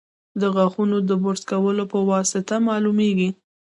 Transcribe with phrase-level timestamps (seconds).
[0.39, 3.29] د غاښونو د برس کولو په واسطه معلومېږي.